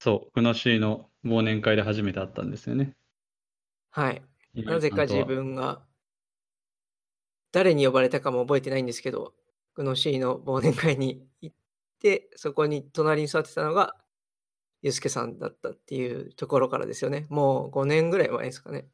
[0.00, 2.96] そう、グノシーの忘年会で初めて会ったんですよね。
[3.90, 4.22] はい。
[4.54, 5.82] なぜか自分が、
[7.50, 9.34] 誰に呼ばれたかも覚えてないんですけど、
[9.74, 11.56] グノシーの忘年会に行っ
[11.98, 13.96] て、そこに隣に座ってたのが、
[14.82, 17.26] ユースケさんだったっていうところからですよね。
[17.30, 18.86] もう5年ぐらい前ですかね。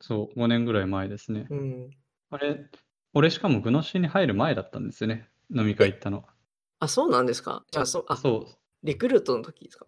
[0.00, 1.46] そう、5年ぐらい前ですね。
[1.50, 1.90] うん。
[2.30, 2.70] あれ、
[3.14, 5.28] 俺しかもグノシーに入る前だったんですよね。
[5.54, 6.24] 飲み会行ったの。
[6.78, 7.64] あ、そうなんですか？
[7.72, 8.56] じゃあ、そあそう。
[8.84, 9.86] リクルートの時ですか？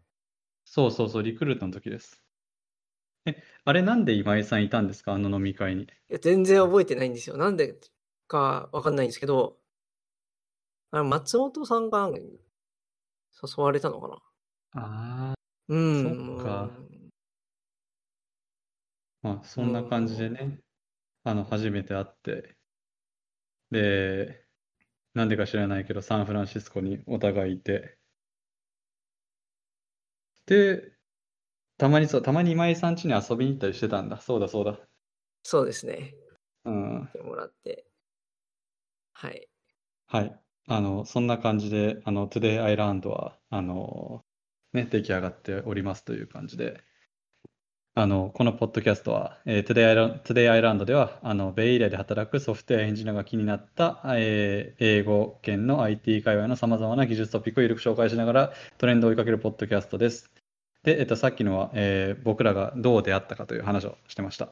[0.71, 2.23] そうそうそう、リクルートの時です。
[3.27, 5.15] え、あれなんで今井さんいたんですか？
[5.15, 5.85] あの飲み会に。
[5.85, 7.37] いや、全然覚えてないんですよ。
[7.39, 7.75] なんで
[8.27, 9.59] かわかんないんですけど、
[10.91, 14.23] あの松本さんが誘われたのかな？
[14.73, 15.35] ああ、
[15.69, 16.71] うそっか。
[19.23, 20.61] まあ、そんな感じでね、
[21.25, 22.57] あの、初めて会って、
[23.71, 24.45] で、
[25.15, 27.98] なんでか知らないけど、サンフランシスコにお互いいて、
[30.49, 30.93] で、
[31.77, 34.19] たまにそう、たまに今井さん家に遊びに行ったりしてたんだ。
[34.19, 34.79] そうだそうだ。
[35.43, 36.15] そうですね。
[36.65, 37.09] うん。
[37.13, 37.85] てもらって。
[39.13, 39.47] はい。
[40.07, 40.41] はい。
[40.69, 44.25] あの、そんな感じで、あの、Today Island は、あの、
[44.73, 46.83] ね、出来上がっておりますという感じで、
[47.95, 60.38] あの、このポッドキャストは、えー、Today, Today I Learned では、あの、ベイエリアで働くソフトウェアエンジニアが気になった、えー、英語圏の IT 界隈のさまざまな技術トピックを緩く紹介しながらトレンドを追いかけるポッドキャストです。
[60.83, 64.49] で、えっと、さっきのは、えー、僕らがどう出会ったかという話をしてました。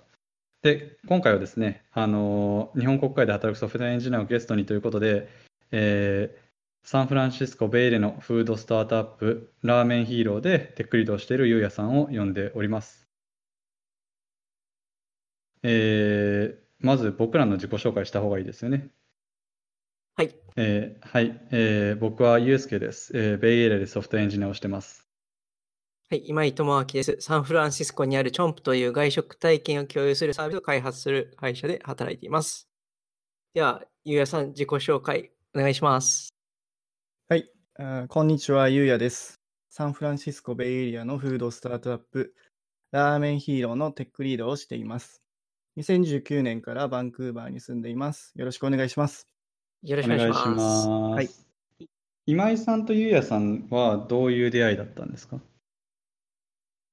[0.62, 5.28] で、今回はですね、あの日本国外で働くソフトウェアエンジニアをゲストにということで、
[5.70, 13.08] えー、サンフランシスコベイエリアのフードスタートアップ、 Ramen Hero でテックリードをしているゆうやさんを呼んでおります。
[15.62, 18.88] えー、まず僕らの自己紹介した方がいいですよね。
[20.16, 20.34] はい。
[20.56, 23.38] えー、はい、えー、僕はゆうすけです、えー。
[23.38, 25.05] ベイエレでソフトエンジニアをしてます。
[26.08, 27.16] はい、今井智明です。
[27.18, 32.68] サンフランシスコにあるチョンプという外食体験を共有するサービスを開発する会社で働いています。
[33.54, 36.28] では、ゆうやさん、自己紹介お願いします。
[37.28, 37.50] はい、
[38.06, 39.40] こんにちは、ゆうやです。
[39.68, 42.32] サンフランシスコベイエリアのフードスタートアップ、
[42.92, 45.24] ラーメンヒーローのテックリードをしています。
[45.76, 48.32] 2019年からバンクーバーに住んでいます。
[48.36, 49.26] よろしくお願いします。
[49.82, 50.88] よろしくお願いします。
[50.88, 51.28] はい。
[52.26, 55.40] 今井さんとゆうやさんはどういう出会いだったんですか？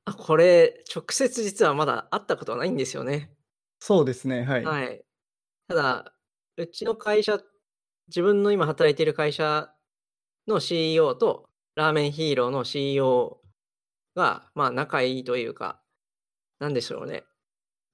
[0.06, 3.34] あ、これ、直接実はまだ会ったことはないんですよね。
[3.80, 4.64] そうですね、はい。
[4.66, 5.06] はい。
[5.68, 6.16] ただ、
[6.58, 7.40] うちの会社、
[8.08, 9.74] 自分の今働いている会社
[10.48, 13.42] の CEO と、ラーメンヒーローの CEO
[14.16, 15.82] が、まあ、仲いいというか、
[16.60, 17.26] なんでしょうね。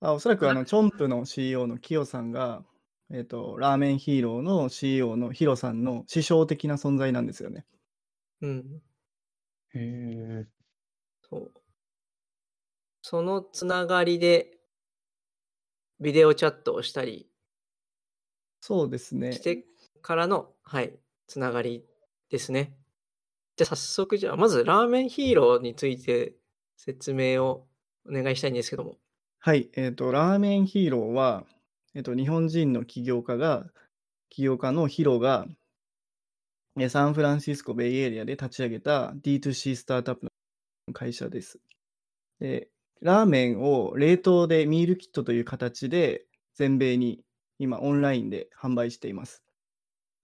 [0.01, 2.63] あおそらくあの、チョンプの CEO のキヨさんが、
[3.11, 7.65] えっ、と、ラーメンヒーローの CEO のヒロさんの師匠的な存在なんですよね。
[8.41, 8.81] うん。
[9.73, 10.47] へえ。
[11.29, 11.58] そう。
[13.01, 14.57] そのつながりで、
[15.99, 17.29] ビデオチャットをしたり
[18.61, 19.31] そうですね。
[19.33, 19.65] して
[20.01, 20.93] からの、はい、
[21.27, 21.85] つながり
[22.29, 22.75] ですね。
[23.55, 26.33] じゃあ早速じゃあ、まずラーメンヒーローについて
[26.77, 27.67] 説明を
[28.07, 28.97] お願いしたいんですけども。
[29.39, 31.45] はい、えっ、と、ラーメンヒーローは、
[31.95, 33.65] えっ、と、日本人の起業家が、
[34.29, 35.47] 起業家のヒロが、
[36.89, 40.25] サンフランシスコベイエリアで立ち上げた D2C スタートアップ
[40.87, 41.59] の会社です。
[42.39, 42.69] で、
[43.01, 47.23] ラーメンを冷凍でミールキットという形で全米に
[47.57, 49.43] 今オンラインで販売しています。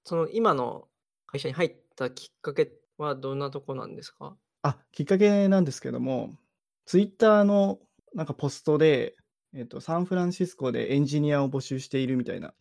[0.03, 0.88] その今の
[1.25, 4.36] 会社に入ったきっかけはどんなとこなんですか？
[4.62, 6.38] あ、きっかけなんですけども、
[6.86, 7.80] ツイッターの
[8.13, 9.16] なんかポストで、
[9.53, 12.53] えっと、サンフランシスコでエンジニアを募集しているみたいな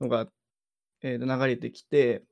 [0.00, 0.28] のが、
[1.02, 2.22] えー、と流れてきて、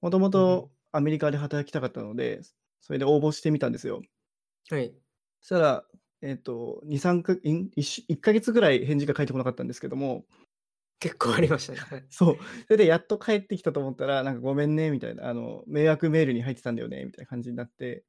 [0.00, 2.40] もともとアメリカで働きたかったので、
[2.80, 4.02] それで応募してみたんですよ。
[4.70, 4.92] はい。
[5.40, 5.84] そしたら、
[6.22, 7.70] えっ、ー、と、2、3か1、
[8.08, 10.24] 1ヶ月ぐらい返事が返ってこなかったんですけども、
[11.00, 12.06] 結構ありましたね。
[12.10, 12.36] そう。
[12.36, 18.04] それでやっと帰ってきたと思ったら、なんかごめんね、みたいな、あの、迷惑メールに入ってたんだよね、みたいな感じになって、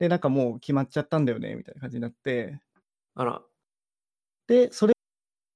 [0.00, 2.60] で、なんかもう決まっちゃったんだよね、みたいな感じになって、
[3.14, 3.42] あら。
[4.48, 4.94] で、それ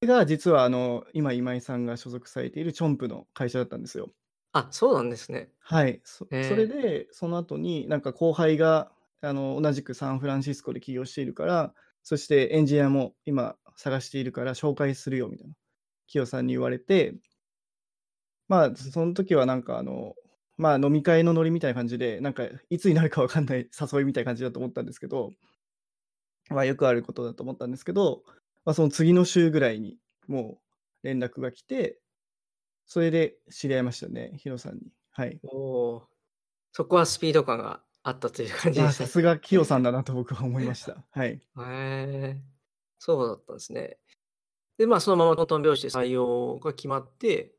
[0.07, 4.13] が実は、あの、今、今井さんが所属されているチョンプの会社だったんですよ。
[4.53, 5.51] あ、そうなんですね。
[5.59, 6.01] はい。
[6.05, 8.93] そそれで、その後に、なんか後輩が
[9.23, 15.55] あの同じくサンフランシスコで起業しているから、そしてエンジニアも今探しているから紹介するよみたいな、
[16.09, 17.15] キヨさんに言われて、
[18.49, 20.15] まあ、その時はなんかあの、
[20.59, 25.33] まあ飲み会のノリみたいな感じで、なんかいつになるかわかんない 誘いみたいな感じだと思ったんですけど、
[26.51, 28.25] まあよくあることだと思ったんですけど、
[28.65, 30.61] まあその次の週ぐらいにも
[31.03, 31.99] う連絡が来て、
[32.87, 34.93] それで知り合いましたね、ヒロさんに。
[35.13, 35.41] はい。
[35.45, 36.07] お、
[36.73, 39.07] そこはスピード感があったという感じであ、すね。
[39.07, 41.05] さすがキヨさんだなと僕は思いました。
[41.11, 41.31] はい。
[41.31, 42.43] へえ、
[42.99, 43.99] そうだったんですね。
[44.79, 47.55] で、まあ、そのままトントン拍子で採用が決まって、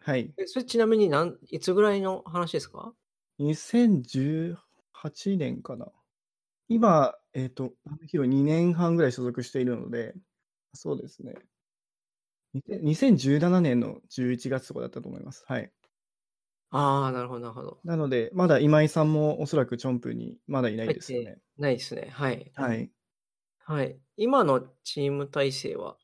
[0.00, 0.32] はい。
[0.36, 2.94] え、それちなみになんいつぐらいの話ですか
[3.38, 5.90] ？2018年かな。
[6.68, 10.14] 今、えっーメンヒーロー2年半ぐらい所属しているので、
[10.74, 11.34] そうですね。
[12.54, 15.44] にて2017年の11月とかだったと思います。
[15.46, 15.72] はい。
[16.70, 17.84] ああ、なるほどなるほど。
[17.84, 21.38] なので、まだ今井さんもおそらくチョンプにまだいない入ってですよね。
[21.58, 22.08] ないですね。
[22.10, 22.52] はい。
[22.54, 22.90] はい。
[23.58, 24.00] はい。
[24.16, 25.98] 今のチーム体制は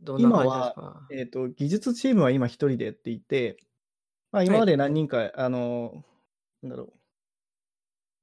[0.00, 1.00] どんな今感じですは、か？
[1.08, 3.56] えっと、技術チームは今一人でやっていて、
[4.32, 4.60] まあ、今はい。
[4.60, 6.04] まで何人か、あの、
[6.62, 6.94] なんだろ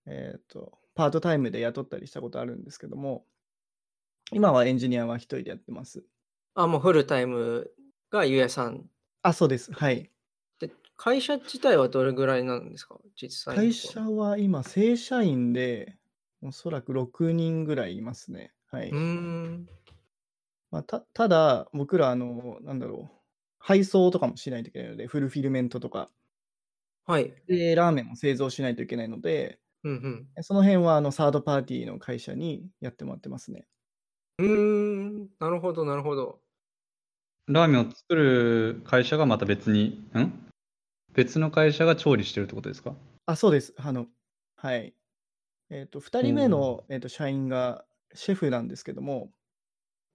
[0.07, 3.25] う、えっと、パートタイムで雇ったりしたことあるんですけども、
[4.31, 6.05] 今はエンジニアは一人でやってます。
[6.55, 7.71] あ、もうフルタイム
[8.09, 8.89] がゆうやさん。
[9.21, 9.71] あ、そうです。
[9.73, 10.11] はい。
[10.97, 12.99] で、会社自体はどれぐらいなんですか？
[13.15, 13.71] 実際会。
[13.71, 15.97] 社は今、正社員で、
[16.41, 18.53] おそらく6人ぐらいいますね。
[18.67, 18.97] はい。
[18.97, 19.67] ん。
[20.71, 23.17] まあ、たただ、僕ら、あの、なんだろう、
[23.59, 26.11] 配送とかもしないといけないので、フルフィルメントとか。
[27.05, 27.37] はい。
[27.47, 30.37] で、ラーメンも製造しないといけないので、うんうん。
[30.41, 33.67] その辺はあのサードパーティーの会社にやってもらってますね。
[34.39, 34.47] うー
[35.25, 36.41] ん、なるほどなるほど。
[37.47, 40.46] ラーメンを作る会社がまた別に、ん？
[41.17, 42.95] 別の会社が調理してるってことですか？
[43.25, 43.73] あ、そうです。
[43.77, 44.07] あの、
[44.55, 44.95] はい。
[45.69, 49.31] えっと、2人目の、えっと、社員がシェフなんですけども、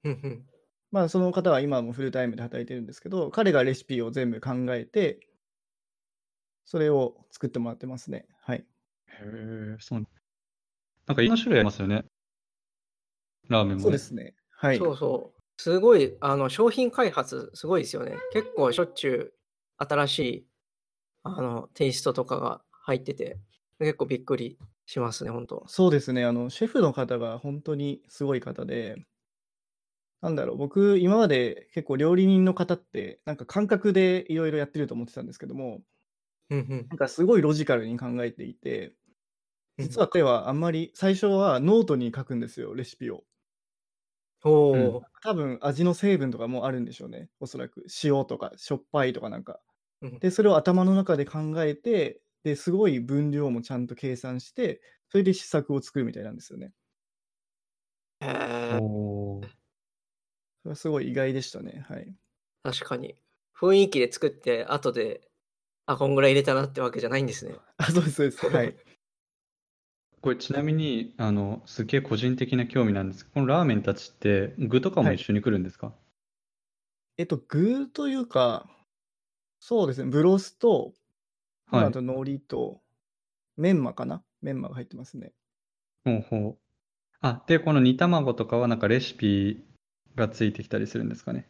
[0.04, 0.46] うんうん。
[0.92, 5.20] まあ、その方は今もフルタイムで働いてるんですけど、彼がレシピを全部考えて、
[6.64, 8.26] それを作ってもらってますね。
[8.40, 8.58] はい。
[8.58, 8.64] へ
[9.20, 10.06] え、そう。
[11.06, 12.04] なんかいろんな種類ありますよね。
[13.48, 13.82] ラーメンもね。
[13.82, 14.34] そうですね。
[14.50, 14.78] はい。
[14.78, 15.40] そうそう。
[15.58, 18.16] すごい、あの、商品開発すごいですよね。
[18.32, 19.34] 結構しょっちゅ
[19.80, 20.46] う新しい、
[21.24, 23.38] あの、テイストとかが入ってて、
[23.78, 25.66] 結構びっくりしますね、本当。
[25.66, 26.24] そうですね。
[26.24, 29.04] あの、シェフの方が本当にすごい方で、
[30.20, 35.82] なんだろう、僕、今まで結構料理人の方って、なんか感覚でいろいろやってると思ってたんですけども、
[36.50, 36.90] うんうん。
[36.90, 38.94] なんかすごいロジカルに考えていて、
[39.78, 43.24] うん実は彼はあんまり、最初はノートに書くんですよ、レシピを。
[44.44, 47.86] おうんお、多分味の成分とかもあるんでしょうね、おそらく。
[48.02, 49.60] 塩とかしょっぱいとかなんか。
[50.02, 56.72] うんで、それを頭の中で考えて、ですごい分量もちゃんと計算して、それで試作を作るみたいなんですよね。
[58.20, 58.78] へえ、
[60.62, 61.84] それはすごい意外でしたね。
[61.88, 62.16] はい。
[62.62, 63.16] 確かに。
[63.56, 65.30] 雰囲気で作って、後で、
[65.86, 67.60] あ、こんぐらい入れたなってわけじゃないんですね。
[67.76, 68.46] あ、そうです、そうです。
[68.46, 68.76] はい。
[70.22, 75.94] これちなみに、あの、すげえ個人的な興味なんですけど、このラーメンたちって具とかもはい一緒に来るんですか？
[77.16, 78.68] えっと、具というか、
[79.64, 80.92] そうですね、ブロスと、
[81.70, 82.82] はいあと海苔と、
[83.56, 84.24] メンマかな？
[84.40, 85.32] メンマが入ってますね。
[86.04, 86.58] ほうほう。
[87.20, 89.64] あ、で、この煮卵とかはなんかレシピ
[90.16, 91.48] がついてきたりするんですかね？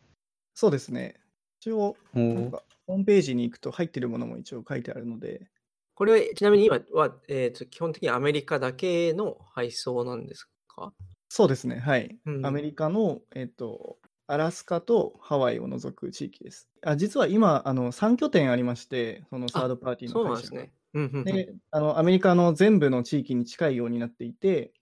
[0.54, 1.20] そうですね。
[1.60, 1.96] 一応、
[2.34, 5.48] なんか、ホームページに行くと入ってるものも一応書いてあるので、
[5.94, 10.92] これは、ちなみに今は、えーと、基本的にアメリカだけの配送なんですか？
[11.30, 12.18] そうですね、はい。
[12.26, 16.68] うんアメリカの、えっと、アラスカとハワイを除く地域です。
[16.82, 20.54] あ実は今、あの3拠点ありまして、そのサードパーティーその会社が。
[20.94, 21.42] うなんですね。
[21.46, 24.74] であの、アメリカの全部の地域に近いようになっていて、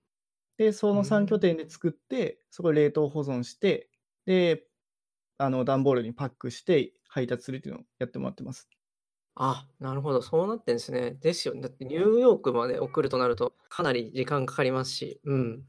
[0.58, 3.90] で、そのうん3拠点で作って、そこで冷凍保存して、
[4.26, 4.66] で、
[5.38, 8.68] あの、段ボールにパックして配達するっていうのをやってもらってます。
[9.34, 10.22] あ、なるほど。
[10.22, 11.12] そうなってんですね。
[11.12, 11.60] ですよね。
[11.62, 15.20] だってニューヨークまで送るとなると、かなり時間かかりますし。
[15.24, 15.66] うん。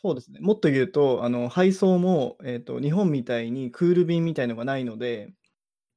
[0.00, 0.38] そうですね。
[0.40, 5.32] もっと言うと、あの配送も、えーと、日本みたいにクール便みたいのがないので、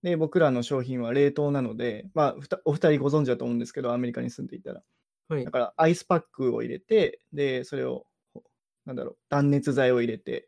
[0.01, 4.81] で僕らの商品は冷凍なので、まあ、ふたお二人ご存知だと思うんですけど、アメリカに住んでいたら。
[5.27, 5.51] はいだ。
[5.51, 8.43] から、アイスパックを入れて、で、それを、ほ
[8.85, 10.47] なんだろう、断熱材を入れて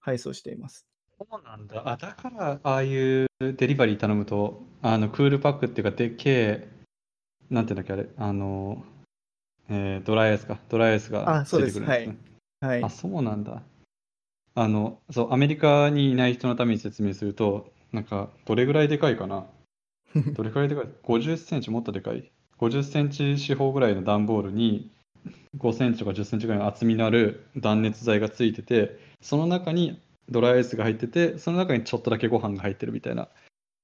[0.00, 0.86] 配送しています。
[1.18, 1.82] そうなんだ。
[1.84, 6.68] あ、だから、ああいうデリバリー頼むと、あの、クールパックっていうか、でっけえ、
[7.50, 8.84] なんていうんだっけ、あれ、あの、
[9.68, 10.58] えードライアイスか。
[10.70, 12.37] ドライアイスがついあそうですてくるんですね。
[12.60, 12.88] はいあ、。
[12.90, 13.62] そうなんだ。
[14.54, 19.46] あの、そう、アメリカにいない人のために説明すると、なんか、どれぐらいでかいかな？
[20.34, 24.90] どれくらいでかい ?50 センチもっとでかい？50センチ四方ぐらいの段ボールに
[25.56, 33.28] 5センチとか10センチぐらいの厚みのある断熱材がついてて、その中にドライアイスが入ってて、その中にちょっとだけご飯が入ってるみたいな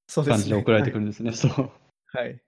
[0.08, 0.38] そうですね。
[0.38, 1.32] 感じで送られてくるんですね。
[1.32, 1.52] そう。
[2.06, 2.24] はい。
[2.24, 2.40] はい。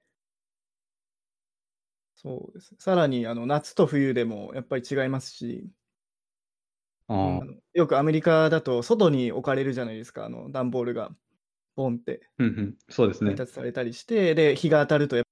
[2.16, 2.74] そうです。
[2.78, 5.68] さらに、あの、夏と冬でもやっぱり違いますし、
[7.74, 11.10] よくアメリカだと外に置かれるじゃないですか、あの段ボールが
[11.76, 13.36] ボンってうんうん、そうですね配。
[13.36, 15.24] 達されたりして、で、日が当たるとやっ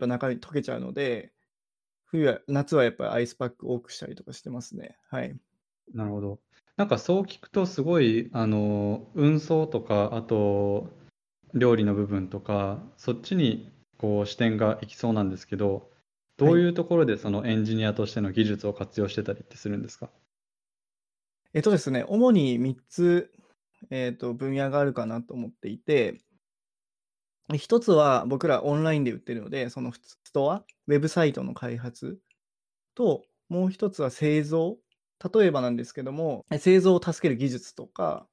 [0.00, 1.34] ぱ中に溶けちゃうので、
[2.06, 4.98] 冬は、夏はやっぱりアイスパック多くしたりとかしてますね。
[5.10, 5.40] はい。
[5.94, 6.40] なるほど。
[6.76, 10.90] なんかそう聞くとすごい、あの、運送とか、あと、
[11.54, 15.90] 料理の部分とか、そっちにこう視点がいきそうなんですけど、
[16.36, 20.10] どういうところでそのエンジニアとしての技術を活用してたりってするんですか？
[21.54, 23.32] えっとですね、主に3つ、
[23.90, 26.20] えっと、分野があるかなと思っていて、
[27.56, 32.18] 一つは僕らオンラインで売ってるので、そのストア、ウェブサイトの開発
[32.94, 34.76] と、もう一つは製造。
[35.34, 38.26] 例えばなんですけども、製造を助ける技術とか、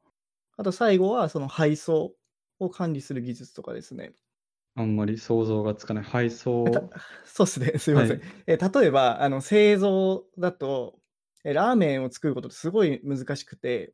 [0.57, 2.13] あと最後はその配送
[2.59, 4.13] を管理する技術とかですね。
[4.75, 6.03] あんまり想像がつかない。
[6.03, 6.65] 配送。
[7.23, 8.19] そうですね、すいません。
[8.19, 11.04] はい、え例えば、あの製造だとえ、
[11.53, 13.93] ラーメンを作ることってすごい難しくて、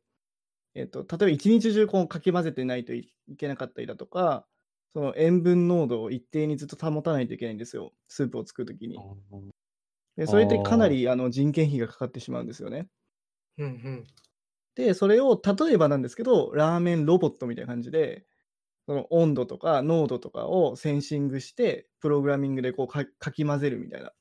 [0.74, 4.46] えっと、例えば一日中こうかき混ぜてないといけなかったりだとか、
[4.92, 8.98] その塩分濃度を一定にずっと保たないといけないんですよ、スープを作るときに。
[10.16, 12.88] でそれってかなりあの人件費がかかってしまうんですよね。
[13.58, 14.06] うんうん、
[14.74, 18.26] で、それを例えばなんですけど、ラーメンロボットみたいな感じで、
[18.86, 24.12] その温度とか濃度とかをセンシングして、プログラミングでこうかき混ぜるみたいな。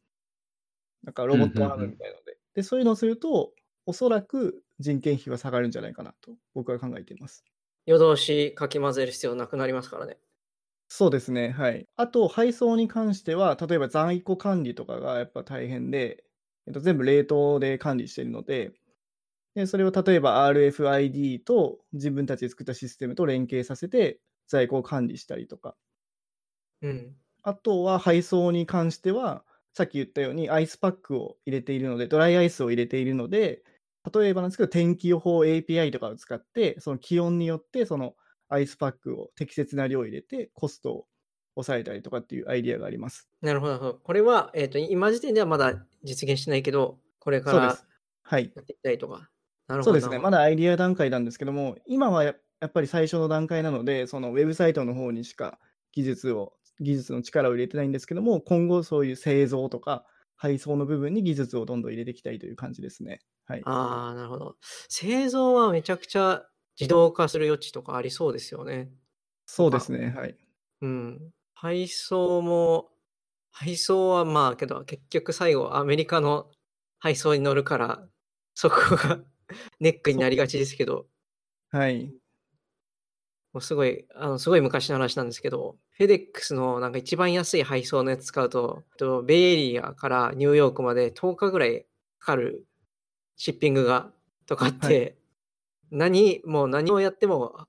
[1.04, 2.21] なんかロボットアームみたいなの
[2.56, 2.62] で。
[2.62, 3.54] で、そういうのをすると、
[3.86, 7.44] おそらく人件費は下がるんじゃないかなと僕は考えています。
[7.86, 10.18] 夜通しかき混ぜる必要なくなりますからね。
[10.90, 11.52] そうですね。
[11.52, 11.88] はい。
[11.96, 16.26] あと、配送に関しては、例えば在庫管理とかがやっぱ大変で、
[16.68, 18.74] えっと、全部冷凍で管理しているので、
[19.56, 25.78] でそれを例えば RFID と自分たちで作ったシステムと連携させて在庫を管理したりとか。
[26.82, 27.16] うん。
[27.44, 33.64] あとは配送に関しては、さっき言ったようにアイスパックを入れているので、ドライアイスを入れているので、
[34.14, 38.16] 例えばなんですけど、天気予報 API とかを使って、その気温によってその
[38.50, 41.06] アイスパックを適切な量入れて、コストを
[41.56, 43.30] 抑えたりとかっていうアイディアがあります。
[43.42, 44.00] なるほど。
[44.04, 49.14] これは、えーと、今時点ではまだ実現してないけど、これからやっていきたいとか。
[49.14, 49.24] はい、
[49.68, 49.92] なるほど。
[49.92, 50.20] そうですね。
[50.20, 55.60] まだアイディア段階なんですけども、今はやっぱり最初の段階なので、そのウェブサイトの方にしか
[55.92, 63.20] 技術を技術の力を入れてないんですけども、今後そういう製造とか配送の部分に技術をどんどん入れていきたいという感じですね。
[63.46, 64.56] はい、ああ、なるほど。
[64.90, 66.44] 製造はめちゃくちゃ
[66.80, 68.90] 自動化する余地とかありそうですよね。
[69.46, 70.14] そうですね。
[70.16, 70.36] はい。
[70.82, 71.32] うん。
[71.54, 72.90] 配送も、
[73.52, 76.50] 配送はまあけど、結局最後アメリカの
[77.00, 78.08] 配送に乗るから、
[78.56, 79.24] そこが
[79.80, 81.08] ネックになりがちですけど。
[81.70, 82.14] はい。
[83.54, 91.86] もうすごい、あの、すごい昔の話なんですけど、フェデックスのなんか一番安い配送のやつ使うと、とベイエリアからニューヨークまで10日ぐらい
[92.20, 92.66] かかる
[93.36, 94.12] シッピングが
[94.46, 95.16] とかって、はい、
[95.92, 97.68] 何、もう何をやっても、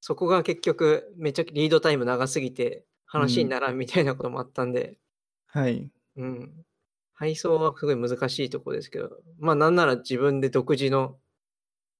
[0.00, 4.98] そこが結局めっちゃリードタイム長すぎて話にならんみたいなこともあったんで、
[5.54, 5.90] うん、はい。
[6.16, 6.64] うん。
[7.14, 11.16] 配送はすごい難しいところですけど、まあなんなら自分で独自の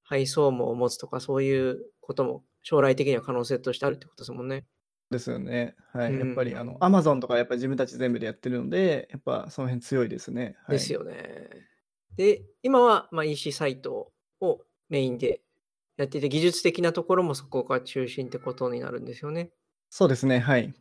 [0.02, 4.64] 配送網を持つとかそういうことも将来的には可能性としてあるってことですもんね。
[5.10, 5.76] ですよね。
[5.92, 6.18] はい。
[6.18, 10.56] やっぱり、あの、アマゾンとかやっぱり自分たち全部でやってるので、やっぱその辺強いですね。
[10.66, 11.50] はい、ですよね。
[12.16, 15.42] で、今は、まあ、EC サイトをメインで
[15.98, 19.50] やっていて、技術的なところもそこが中心ってことになるんですよね。
[19.90, 20.38] そうですね。
[20.38, 20.74] はい。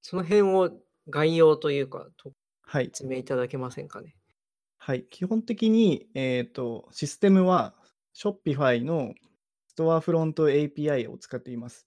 [0.00, 0.70] その辺を
[1.10, 2.08] 概要というか、
[2.62, 2.86] はい。
[2.86, 4.16] 説明いただけませんかね。
[4.78, 5.04] はい。
[5.10, 7.74] 基本的に、えっ、ー、と、システムは
[8.16, 9.25] Shopify のス
[9.76, 11.86] トアフロント API を使っています。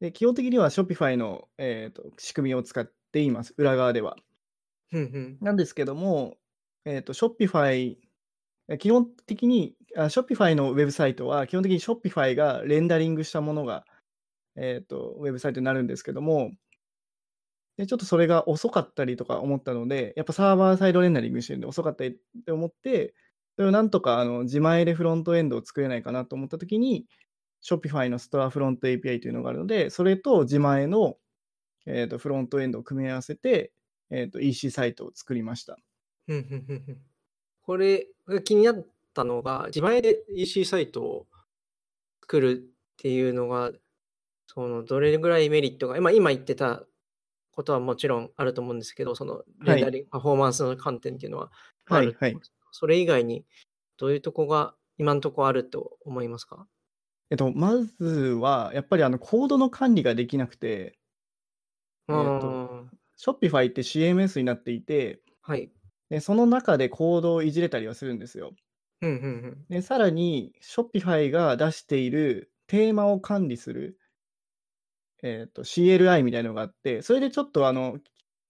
[0.00, 4.16] で基本的には Shopify の、えーと、仕組みを使っています、裏側では。
[5.40, 6.36] なんですけども、
[6.84, 7.96] えーと、Shopify、
[8.78, 13.84] 基本的に、Shopify のウェブサイトは、基本的に Shopify がレンダリングしたものが、
[14.56, 16.52] えーと、ウェブサイトになるんですけども、
[17.76, 23.14] でちょっとそれが遅かったりとか思ったので、やっぱサーバーサイドレンダリングしてるんで遅かったりって思って、
[23.56, 27.06] それをなんとかあの自前でフロントエンドを作れないかなと思ったときに、
[27.62, 31.16] Shopify のストアフロント API というのがあるので、それと自前の、
[31.86, 33.72] えーと、フロントエンドを組み合わせて、
[34.10, 35.78] えーと、EC サイトを作りました。
[37.62, 41.26] これが気になったのが、自前で EC サイトを
[42.22, 43.72] 作るっていうのが、
[44.46, 46.84] そのどれぐらいメリットが、今今言ってた
[47.50, 51.50] ことはもちろんあると思うんですけど、そのレンダリング、パフォーマンスの観点っていうのは
[51.86, 52.42] ある、はいはい、
[52.76, 53.44] それ以外に
[53.96, 56.66] どういうとこが今のところあると思いますか？
[57.30, 58.04] えっと、まず
[58.40, 60.98] は、やっぱりあのコードの管理ができなくて、
[62.08, 62.86] えっと、
[63.18, 65.72] Shopify って CMS になっていて、はい。
[66.08, 68.54] でその中でコードをいじれたりはするんですよ。
[69.02, 69.64] うんうんうん。
[69.68, 73.98] で、さらに Shopify が出しているテーマを管理する、
[75.22, 77.98] えっと、CLI みたいなのがあって、それでちょっとあの、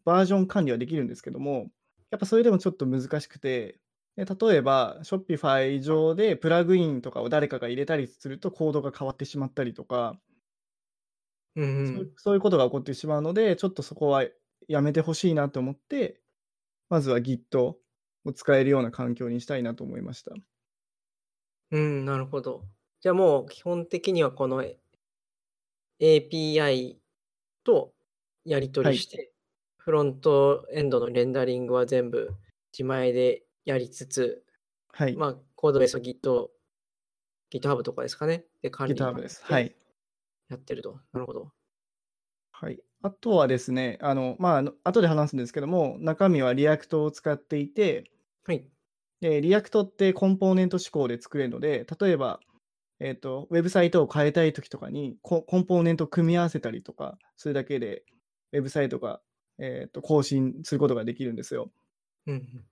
[0.04, 1.70] バージョン管理はできるんですけども、
[2.10, 3.80] やっぱそれでもちょっと難しくて、
[4.16, 10.18] で例えば Shopify 上でプラグインとかを誰かが入れたりするとコードが変わってしまったりとか、
[11.56, 14.24] うんそううんそういうことが起こってしまうので、ちょっとそこは
[14.68, 16.20] やめてほしいなと思って、
[16.90, 17.78] まずは Git を
[18.34, 20.32] 使えるような環境にしたいなと思いました。
[21.70, 22.62] うん、なるほど。
[23.00, 24.62] じゃあもう基本的にはこの
[26.00, 26.96] API
[27.64, 27.94] と
[28.44, 29.32] やり取りして、
[29.78, 32.34] フロントエンドのレンダリングは全部
[32.72, 34.42] 自前でやりつつ、
[34.92, 35.16] はい。
[35.16, 36.48] まあコードベースを Git、
[37.52, 38.44] GitHub とかですかね。
[38.62, 39.44] で管理 GitHub です。
[39.44, 39.76] はい。
[40.48, 41.00] やってると。
[41.12, 41.52] なるほど。
[42.52, 42.80] はい。
[43.02, 48.10] あとはですね、あの、まあ後で話すんですけども、中身は React を使っていて、
[48.44, 48.66] はい。
[49.20, 52.40] で、React ってコンポーネント指向で作れるので、例えば、
[53.00, 58.04] えっ、と、ウェブサイトを変えたいときとかにコ、コンポーネントを組み合わせたりとか、するだけで、
[58.52, 59.20] ウェブサイトが、
[59.58, 61.70] えっ、と、更新することができるんですよ。
[62.26, 62.64] うんうん。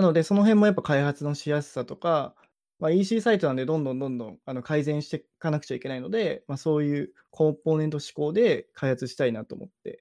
[0.00, 2.36] なので、その辺もやっぱ開発のしやすさとか、
[2.78, 10.00] まあ、EC サイトなんでどんどんどんどんあの改善していかなくちゃいけないので、まあ、そういうコンポーネント思考で開発したいなと思って、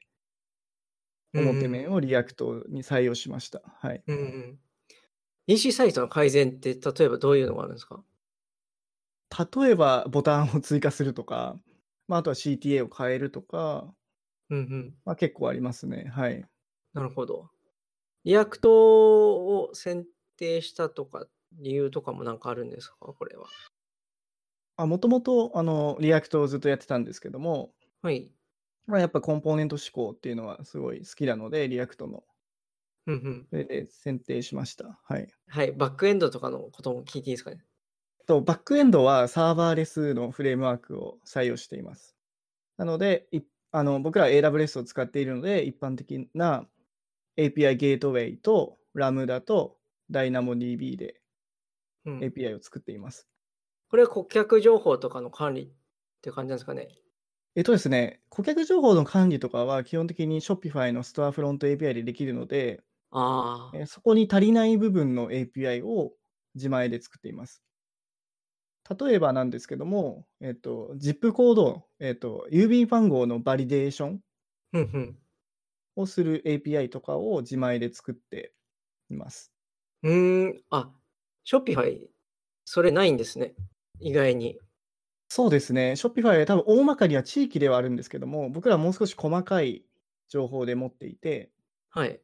[1.34, 3.62] 表面を React に採用しました。
[3.80, 4.04] はい。
[4.08, 4.60] うんうん。
[5.48, 8.04] EC サイトの改善って例えばどういうのがあるんですか？
[9.62, 11.56] 例えば、ボタンを追加するとか、
[12.10, 13.94] まあ、あとは CTA を変えるとか、
[14.50, 14.98] うんうん。
[15.06, 16.06] まあ、結構ありますね。
[16.14, 16.48] はい。
[16.94, 17.50] なるほど。
[18.24, 20.06] React を選
[20.38, 22.96] 定したとか理由とかもなんかあるんですか？
[23.00, 23.48] これは。
[24.78, 28.32] もともと、あの、 React をずっとやってたんですけども、はい。
[28.86, 32.24] まあ、やっぱコンポーネント志向っていうのはすごい好きなので、 React の。
[33.08, 33.48] うんうん。
[33.50, 35.00] それで選定しました。
[35.04, 35.28] はい。
[35.48, 35.72] はい。
[35.72, 37.66] バックエンドとかのことも聞いていいですかね？
[38.28, 42.16] と、バックエンドはサーバーレスのフレームワークを採用しています。
[42.78, 46.68] なので、いあの僕らは AWS を使っているので、一般的な
[47.38, 49.78] API Gateway と Lambda と
[50.12, 51.22] DynamoDB で
[52.06, 52.20] うん。
[52.20, 53.28] API を作っています。
[53.90, 55.70] これは顧客情報とかの管理っ
[56.22, 56.90] て感じなんですかね？
[57.56, 63.78] えっとですね、顧客情報の管理とかは基本的に Shopify のストアフロント API でできるので、ああ。
[63.78, 66.14] えそこに足りない部分の API を
[66.56, 67.64] 自前で作っています。
[69.00, 74.22] 例えばなんですけども、えっと、ZIP コード、えっと、郵便番号のバリデーション
[74.74, 75.18] うんうん。
[75.98, 78.54] をする API とかを自前で作って
[79.10, 79.54] います。
[80.04, 80.64] うーん。
[80.72, 80.92] あ、
[81.46, 82.08] Shopify、
[82.66, 83.56] それないんですね。
[84.00, 84.60] 意外に。
[85.30, 89.86] そうですね、Shopify は多分大まかには地域ではあるんですけども、僕らはもう少し細かい
[90.30, 91.52] 情報で持っていて、
[91.90, 92.22] はい。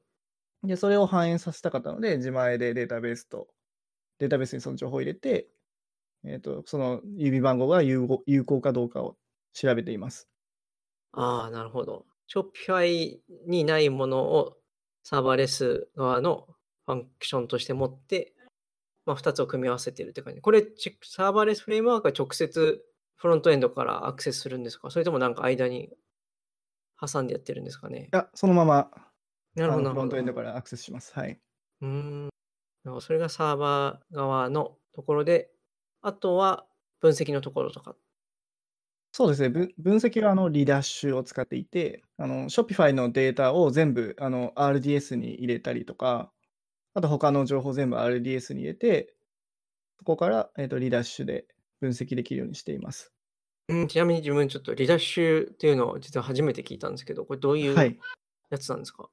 [0.63, 3.49] で、それを反映させたかったので、自前でデータベースと、
[4.19, 5.49] データベースにその情報を入れて、
[6.25, 9.17] えっ、と、その指番号が有効有効かどうかを
[9.53, 10.29] 調べています。
[11.11, 12.05] ああ、なるほど。
[12.31, 14.57] Shopify にないものを
[15.03, 16.47] サーバーレス側の
[16.85, 18.33] ファンクションとして持って、
[19.05, 20.41] まあ、2つを組み合わせてるって感じ。
[20.41, 22.83] これ、ちサーバーレスフレームワークは直接
[23.15, 24.89] フロントエンドからアクセスするんですか？
[24.91, 25.89] それともなんか間に
[26.99, 28.09] 挟んでやってるんですかね？
[28.13, 28.89] いや、そのまま
[29.55, 30.17] なるほど、フロント。
[30.17, 31.13] エンドからアクセスします。
[31.13, 31.39] はい。
[31.81, 32.29] うーん。
[33.01, 35.51] それがサーバー側のところで、
[36.01, 36.65] あとは
[36.99, 37.95] 分析のところとか。
[39.15, 46.31] そうですね、分分析はあのリダッシュを使っていて、あの Shopify のデータを全部あの RDS に入れたりとか、
[46.95, 49.13] あと他の情報全部 RDS に入れて、
[49.99, 51.45] そこから、えー、とリダッシュで
[51.79, 53.13] 分析できるようにしています。
[53.69, 57.99] うん、ちなみに自分ちょっとリダッシュっていうのを実は初めて聞いたんですけど、これどういうはい。
[58.49, 59.09] やつなんですか、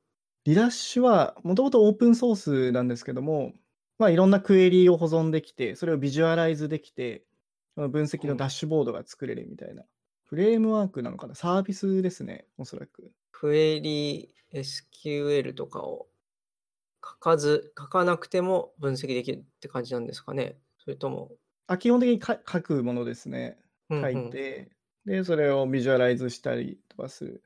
[0.47, 3.53] リダッシュはもともとオープンソースなんですけども、
[3.99, 7.27] まあ、いろんなクエリを保存できて、それをビジュアライズできて、
[7.75, 9.85] その分析のダッシュボードが作れるみたいな。
[10.25, 11.35] フレームワークなのかな？
[11.35, 13.11] サービスですね、おそらく。
[13.33, 16.07] クエリ SQL とかを
[17.05, 20.57] 書かず、書かなくても分析できるって感じなんですかね？
[20.79, 21.33] それとも、
[21.67, 23.59] あ基本的にか書くものですね。
[23.89, 24.71] うんうん書いて、
[25.05, 27.43] で、それをビジュアライズしたりとかする。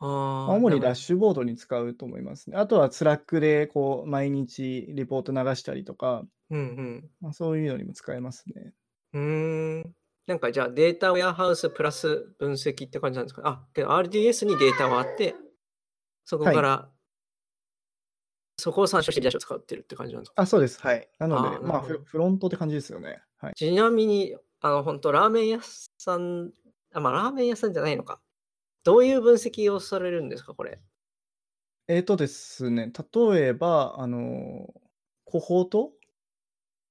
[0.00, 2.56] あまあ主にダッシュボードに使うと思いますね。
[2.56, 8.72] あとは Slack でこう毎日リポート流したりとか、うんまあ、そういうのにも使えますね。
[9.14, 9.94] うん。
[10.26, 13.42] なんかじゃあデータウェアハウスプラス分析って感じなんですか？
[13.44, 15.34] あ、けど RDS にデータはあって、
[16.24, 16.90] そこはいから、
[18.58, 20.42] そこを参照してリダッシュを使ってるって感じなんですか？
[20.42, 20.80] あ、そうです。
[20.80, 21.08] はい。
[21.18, 23.20] なので、あまあフロ、フロントって感じですよね。
[23.38, 23.54] はい。
[23.54, 25.60] ちなみに、あの、本当ラーメン屋
[25.98, 26.52] さん、
[26.94, 28.20] あ、まあ、ラーメン屋さんじゃないのか。
[28.84, 30.80] どういう分析をされるんですか、これ？
[31.88, 34.72] えーとですね、例えば、あの、
[35.24, 35.92] コホート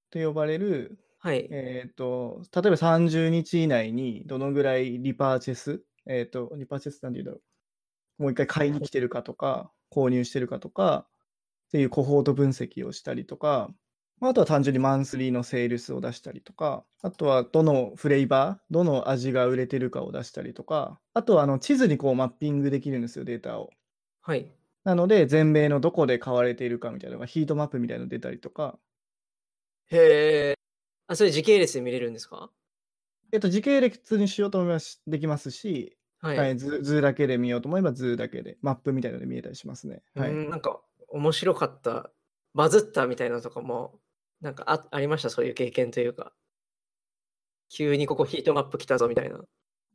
[0.10, 1.48] と呼ばれる、はい。
[1.50, 7.42] えーと、例えば30日以内にどのぐらいリパーチェス、えーと、リパーチェスなんて言うんだろ
[8.20, 8.24] う。
[8.24, 11.08] もう一回買いに来てるかとか、購入してるかとか、
[11.70, 13.70] っていうコホート分析をしたりとか、
[14.20, 23.72] まああとは単純にマンスリーのセールスを出したりとか、あとはどのフレーバー、どの味が売れてるかを出したりとか、あとはあの地図にこうマッピングできるんですよ、データを。
[24.22, 24.52] はい。
[24.84, 28.78] なので、全米のどこで買われているかみたいなのがヒートマップみたいなの出たりとか、
[29.92, 29.98] へ
[30.58, 30.61] え。
[31.12, 32.52] あ、それ時系列で見れるんですか？
[33.32, 36.38] えっと、時系列にしようと思いますできますし、はい。
[36.38, 40.04] はい、図図だけで見ようと思えば図だけで、マップみたいなので見えたりしますね。
[40.16, 40.32] はい。
[40.32, 42.12] うん、なんか面白かった、
[42.54, 44.02] バズったみたいなのとかも、
[44.42, 46.34] なんかあありました、そういう経験というか。
[47.70, 49.44] 急にここヒートマップ来たぞみたいな。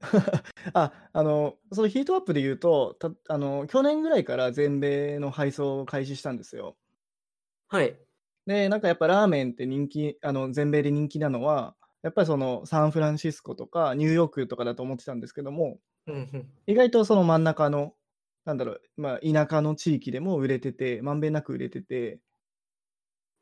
[0.75, 6.77] あ、あの、そのヒートアップで言うと、たあの去年ぐらいから全米の配送を開始したんですよ。
[7.69, 8.06] はい。
[8.47, 15.79] で、なんかやっぱラーメンって人気、あの全米で人気なのは、やっぱりそのサンフランシスコとかニューヨークとかだと思ってたんですけども。
[16.69, 17.95] 意外とその真ん中の、
[18.45, 22.21] なんだろう、まあ、田舎の地域でも売れてて、まんべんなく売れてて、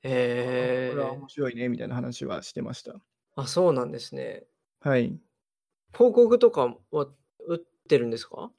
[0.02, 0.90] へえ。
[0.90, 2.94] これは面白いねみたいな話はしてました。
[3.36, 4.44] あ、そうなんですね。
[4.80, 5.18] はい。
[5.92, 7.08] 広告とかは
[7.46, 8.50] 売ってるんですか？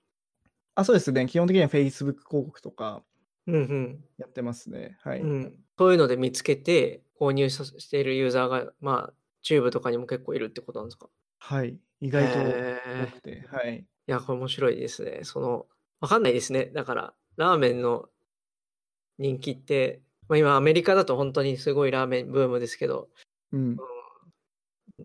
[0.75, 1.25] あ、そうですね。
[1.27, 3.03] 基本的には Facebook 広告とか
[3.47, 4.05] うんうん。
[4.17, 4.97] やってますね。
[5.01, 5.21] はい。
[5.21, 11.09] うん、そういうので見つけて購入さしているユーザーが、まあ、チューブとかにも結構いるってことなんですか？
[11.39, 11.77] はい。
[12.01, 13.77] 意外と多くて、はい。
[13.77, 15.19] いや、これ面白いですね。
[15.23, 15.65] その、
[16.01, 16.65] わかんないですね。
[16.65, 18.09] だから、ラーメンの
[19.17, 23.09] 人気って、まあ、今アメリカだと本当にすごいラーメンブームですけど、
[23.51, 23.77] うん。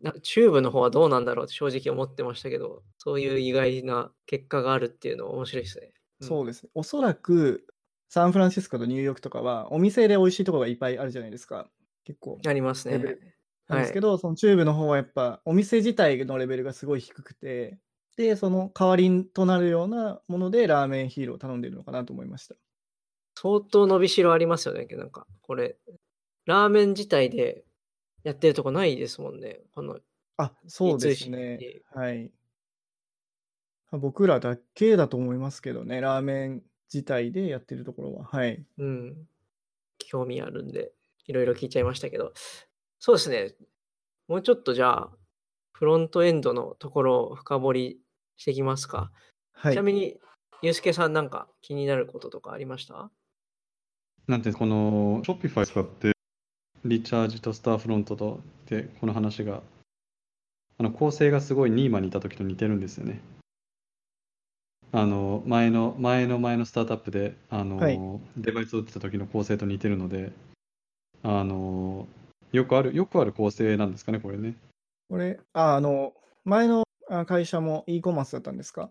[0.02, 5.92] なチューブの方はどうなんだろうって正直思ってましたけど、そういう意外な結果があるっていうのは面白いですね。
[6.20, 6.70] うんそうですね。
[6.74, 7.66] おそらく、
[8.10, 11.70] サンフランシスコとニューヨークとかは、お店で美味しいところがいっぱいあるじゃないですか。
[12.04, 12.38] 結構。
[12.44, 12.98] ありますね。
[13.68, 17.78] なんですけど、そのチューブの方はやっぱ、お店自体のレベルがすごい低くて、
[18.16, 22.56] で、その代わりとなるようなもので、 Ramen Hero を頼んでるのかなと思いました。
[23.36, 24.86] 相当伸びしろありますよね。
[24.90, 25.76] なんか、これ、
[26.46, 27.64] ラーメン自体で
[28.24, 29.60] やってるとこないですもんね。
[29.72, 30.00] この
[30.36, 31.82] あ、そうですねで。
[31.94, 32.32] はい。
[33.92, 38.24] 僕らだけだと思いますけどね、ラーメン自体でやってるところは。
[38.24, 38.64] はい。
[38.78, 39.28] うん、
[39.98, 40.92] 興味あるんで、
[41.26, 42.32] いろいろ聞いちゃいましたけど、
[42.98, 43.54] そうですね。
[44.28, 45.10] もうちょっとじゃあ、
[45.72, 48.00] フロントエンドのところを深掘り
[48.36, 49.10] していきますか。
[49.52, 49.82] はいちな。
[49.82, 50.18] みに、
[50.62, 53.10] ゆうすけさんなんか気になることとかありました？
[54.26, 56.12] なんてこの Shopify 使って
[56.84, 59.62] リチャージとスターフロントとでこの話が
[60.76, 63.22] あの構成がすごいニーマにいた時と似てるんですよね。
[64.92, 67.98] あの前の前の前のスタートアップであの、はい
[68.36, 70.32] デバイスを打ってた時の構成と似てるので
[71.22, 72.08] あの
[72.52, 74.54] よくあるよくある構成なんですかねこれね。
[75.08, 78.90] これ、あ、あの、前のあ会社も e コマースだったんですか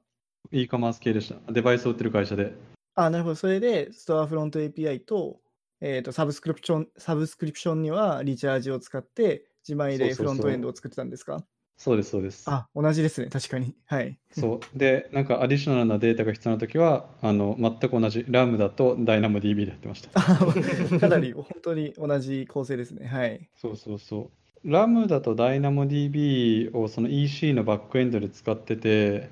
[0.51, 1.51] ？e コマース系でした。
[1.51, 2.53] デバイスを売ってる会社で。
[2.95, 3.35] あ、なるほど。
[3.35, 5.39] それで、 Storefront API と、
[5.81, 11.43] えっと、サブスクリプション、サブスクリプションには Recharge を使って、自前でそうそうそうフロントエンドを作ってたんですか？
[11.79, 12.43] そうですそうです。
[12.51, 13.29] あ、同じですね。
[13.29, 13.73] 確かに。
[13.85, 14.19] はい。
[14.33, 14.77] そう。
[14.77, 20.11] で、なんか additional なデータが必要なときは、あの、全く同じ、 Lambda と DynamoDB でやってました。
[20.13, 23.07] あかなり本当に同じ構成ですね。
[23.07, 23.49] はい。
[23.55, 24.29] そうそうそ
[24.63, 24.69] う。
[24.69, 29.29] Lambda と DynamoDB をその EC のバックエンドで使ってて、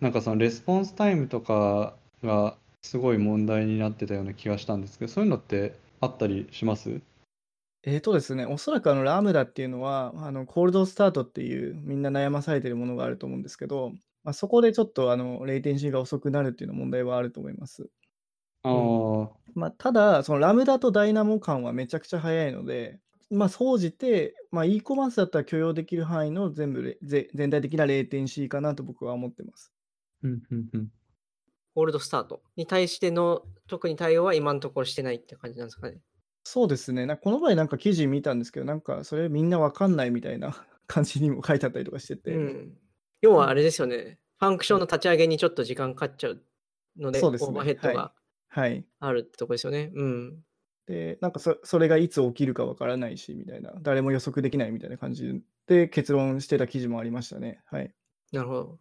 [0.00, 7.00] なんかそのレスポンスタイムとかがすごい問題になってたような気がしたんですけど、そういうのってあったりします？
[7.84, 13.92] えーとですね、おそらくあの Lambda っていうのは、あの cold start っていうみんな悩まされてるものがあると思うんですけど、
[14.22, 17.88] まあ、そこでちょっとあのレイテンシーが遅くなるっていうの問題はあると思います。
[18.62, 29.72] ああ、まあ、ただ、そのラムダとダイナモ間はめちゃくちゃ速いので、まあ、総じて、まあ、e コマースだったら許容できる範囲の全部レぜ全体的なレイテンシーかなと僕は思ってます。
[30.22, 30.88] うんうんうん。
[31.74, 35.98] ホールドスタートに対しての特に対応は今のところしてないって感じなんですかね。
[36.44, 37.06] そうですね。
[37.06, 42.78] なんかこの場合なんか記事見たんですけど、なんかそれみんなわかんないみたいな 感じにも書いてあったりとかしてて、うん、
[43.20, 44.18] 要はあれですよね。
[44.38, 46.42] ファンクションの立ち上げにちょっと時間かかっちゃう
[46.96, 48.14] ので、そうでオーバーヘッドはが
[48.48, 48.84] はい。
[48.98, 49.92] あるってとこですよね。
[49.94, 50.44] うん。
[50.86, 57.62] で、なんかそそれがいつ起きるかわからないし、みたいな、誰も予測できないみたいな感じで結論してた記事もありましたね。
[57.66, 57.94] はい。
[58.32, 58.80] なるほど。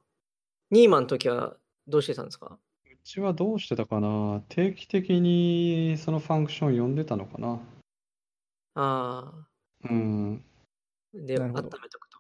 [0.72, 2.58] ニーマンの時はどうしてたんですか？
[2.58, 2.60] う
[3.04, 4.42] ちはどうしてたかな？
[4.50, 7.60] 定期的にそのファンクション読んでたのかな？
[8.76, 9.34] あ
[9.84, 10.44] うん。
[11.16, 11.18] あ。
[11.18, 12.18] で、温めなるほどとくと。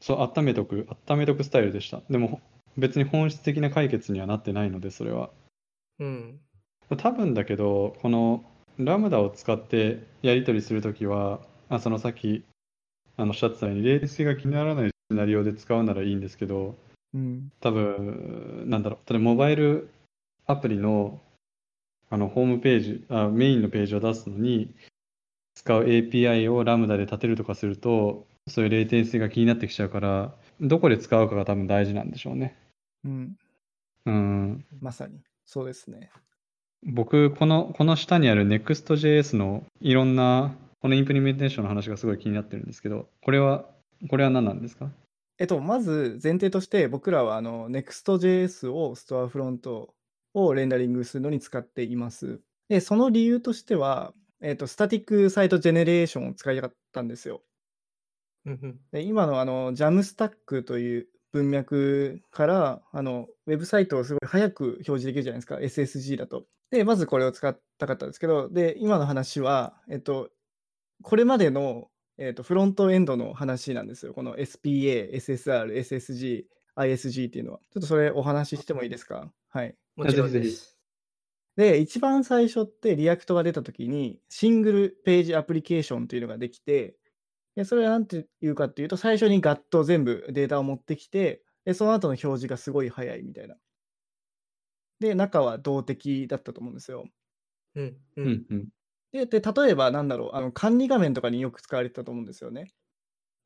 [0.00, 2.00] そう、温めとく、温めとくスタイルでした。
[2.08, 2.40] でも、
[2.76, 5.30] 別に本質的な解決にはなってないので、それは。
[5.98, 6.40] うん。
[6.96, 8.44] 多分だけど、この
[8.78, 12.44] ラムダを使ってやり取りするときは、あそのさっき
[13.16, 16.76] あのおっしゃってたように、レイテンシーが気にならないシナリオで使うならいいんですけど、
[17.14, 17.52] うん。
[17.60, 19.90] 多分なんだろう、例えばモバイル
[20.46, 21.20] アプリの
[22.10, 24.74] あのホームページあ、メインのページを出すのに、
[25.54, 32.56] 使う API をラムダで立てるとかすると、そういうレイテンシーが気になってきちゃうから、どこで使うかが多分大事なんでしょうね。
[33.04, 33.36] うん、
[34.06, 34.64] うん。
[34.80, 35.20] まさに。
[35.44, 36.10] そうですね。
[36.84, 43.66] 僕、この、この下にある Next.js のいろんな、このインプリメンテーションの話がすごい気になってるんですけど、これは、
[44.08, 44.90] これは何なんですか？
[45.38, 49.94] えっと、まず前提として、僕らはあの Next.js をストアフロント
[50.34, 52.40] をレンダリングするのに使っています。
[52.68, 57.42] で、その理由としては、えっと、スタティックサイトジェネレーションを使いたかったんですよ。
[58.92, 66.46] で今のあの Jamstack という文脈からあのウェブサイトをすごい早く表示できるじゃないですか、SSG だと。
[66.70, 70.30] で、まずこれを使ったかったんですけど、で、今の話は、えっと、
[71.02, 74.12] これまでの、えっと、フロントエンドの話なんですよ。
[74.12, 76.44] この SPA、SSR、SSG、
[76.76, 77.60] ISG っていうのは。
[77.70, 79.32] ちょっとそれお話ししてもいいですか？
[79.48, 79.76] はい。
[79.96, 80.76] もちろんです。
[81.56, 86.96] で、一番最初って React が出たときに、 single page application というのができて、
[87.56, 93.56] でそれは何て言うかっていうと、最初にガッと全部データを持ってきて、でその後の表示がすごい早いみたいな。
[95.00, 97.08] で、中は動的だったと思うんですよ。
[97.74, 98.68] うんううんんうん。
[99.12, 102.68] で、で例えばなんだろう、あの管理画面とかによく使われてたと思うんですよね。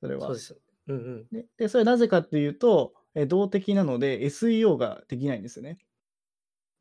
[0.01, 0.27] それは。
[0.27, 0.59] そうです。
[0.89, 1.27] うんうん。
[1.31, 5.79] でで、それはなぜかっていうと、え動的なので SEO ができないんですよね。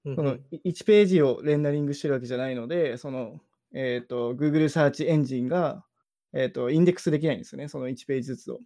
[0.05, 3.39] うんその1ページをレンダリングしてるわけじゃないので、その、
[3.73, 5.85] えっ、と、Google サーチエンジンが、
[6.33, 8.55] えっ、と、インデックスできないんですよね、その1ページずつを。
[8.55, 8.57] っ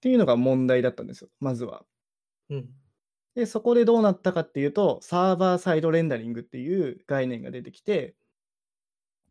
[0.00, 1.84] ていうのが問題だったんですよ、まずは。
[2.50, 2.68] うん
[3.34, 8.16] で、そこでどうなったかっていうと、サーバーサイドレンダリングっていう概念が出てきて、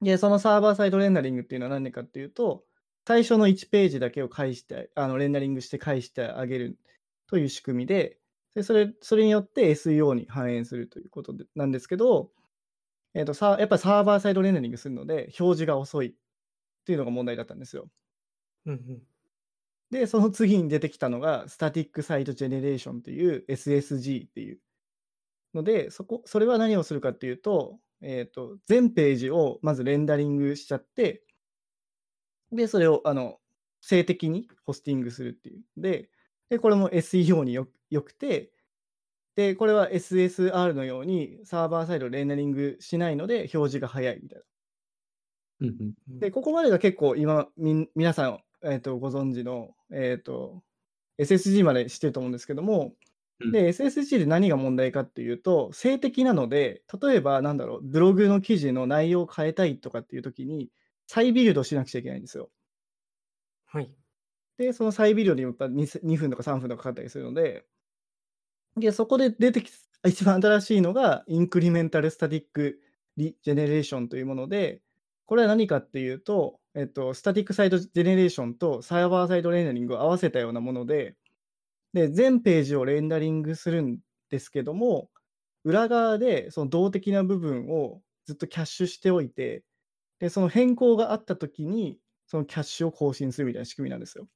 [0.01, 2.63] で、そのサーバーサイドレンダリングっていうのは何かっていうと、
[3.07, 6.77] 最初の1ページだけを返して、あのレンダリングして返してあげる
[7.27, 8.17] という仕組みで、
[8.55, 12.31] でそれそれによって SEO に反映するということでなんですけど、
[13.13, 16.13] えーとさ、やっぱりサーバーサイドレンダリングするので、表示が遅いっ
[16.85, 17.87] ていうのが問題だったんですよ。
[18.65, 19.01] うんうん
[19.91, 24.59] で、その次に出てきたのが、スタティックサイトジェネレーションっていう SSG っていう
[25.53, 31.23] ので、そこ、それは何をするかっていうと、えっ、と、全ページをまずレンダリングしちゃって、
[32.51, 33.39] で、それを、あの、
[33.81, 35.63] 静的にホスティングするっていう。
[35.75, 36.09] で、
[36.49, 38.51] でこれも SEO によよくて、
[39.35, 44.45] で、これは SSR のようにサーバーサイドレンダリングしないので表示が早いみたいな。
[46.19, 50.63] で、ここまでが結構今、みん皆さん、えー、とご存知の、えー、と
[51.19, 52.93] SSG までしてると思うんですけども、うん
[53.51, 60.71] で、SSG で何が問題かっていうと、性的なので、例えば、なんだろう、ブログの記事の内容を変えたいとかっていう時に、
[61.07, 62.49] 再ビルドしなくちゃいけないんですよ。
[63.65, 63.95] はい。
[64.57, 67.67] で、その再ビルドにやっぱ 2, 2分とか3分とかかかったりするので、
[68.77, 69.71] で、そこで出てき
[70.05, 72.79] 一番新しいのが、 incremental static
[73.17, 74.81] regeneration というもので、
[75.25, 81.15] これは何かっていうと、えっと、 static site generation と server side rendering を合わせたようなもので、
[81.95, 85.09] で、全ページをレンダリングするんですけども、
[85.63, 89.63] 裏側でその動的な部分をずっとキャッシュしておいて、
[90.19, 94.27] で、その変更があったときに、そのキャッシュを更新するみたいな仕組みなんですよ。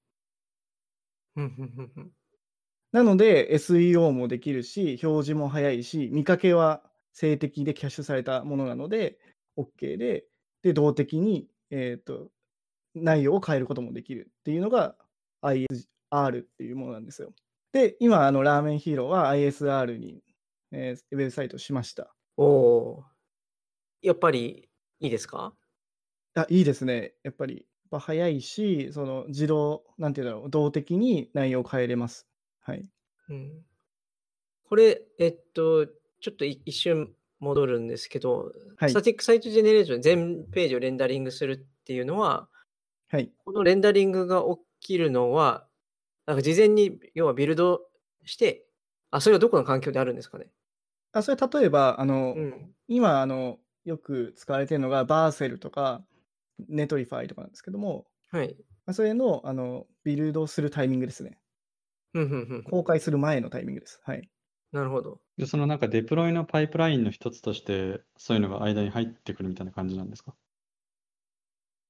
[2.94, 9.20] なので SEO もできるし、表示も早いし、見かけは静的でキャッシュされたものなので
[9.58, 10.24] OK で、
[10.62, 12.30] で、動的に、えー、と
[12.96, 14.96] 内容を変えることもできるっていうのが
[15.42, 17.34] ISR っていうものなんですよ。
[17.74, 20.24] で、今、あのラーメンヒーローは ISR に、
[20.72, 22.16] えーウェブサイトしました。
[22.38, 23.10] おおー。
[24.02, 25.56] やっぱりいいですか？
[26.36, 27.16] あ、いいですね。
[27.24, 32.28] やっぱり、やっぱ早いし、その自動、なんていうんだろう、動的に内容を変えれます。
[32.62, 32.90] はい。
[33.30, 33.66] うん。
[34.64, 42.50] これ、えっと、ちょっとい一瞬戻るんですけど、はい static site generation 全ページをレンダリングするっていうのは、
[43.10, 43.34] はい。
[43.46, 45.69] このレンダリングが起きるのは、
[46.30, 47.82] なんか事前に要はビルド
[48.24, 48.68] して、
[49.12, 50.52] あ、それはどこの環境であるんですかね？
[51.14, 52.76] あ、それ例えば、あの、うん。
[52.88, 56.04] 今あのよく使われているのが Vercel とか
[56.68, 58.56] Netlify とかなんですけども、はい。
[58.86, 61.40] まあそれのあのビルドするタイミングですね。
[62.14, 64.02] うんうんうんうん公開する前のタイミングです。
[64.04, 64.30] はい。
[64.72, 65.22] なるほど。
[65.38, 70.36] で、そのなんかデプロイのパイプラインの一つとして、そういうのが間に入ってくるみたいな感じなんですか？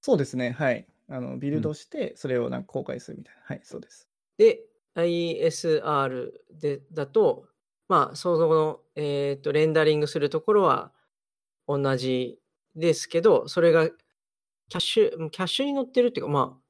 [0.01, 0.51] そうですね。
[0.51, 0.87] はい。
[1.07, 3.41] あのビルドして、それをなんか公開するみたいな。
[3.43, 4.08] はい、そうです。
[4.39, 4.61] で、
[4.95, 7.45] ISR でだと、
[7.87, 10.91] まあ、その後の、えーと、レンダリングするところは
[11.67, 12.39] 同じ
[12.75, 16.61] ですけど、それがキャッシュ、キャッシュに乗ってるっていうか、まあ、